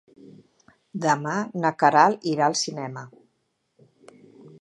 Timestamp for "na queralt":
1.65-2.25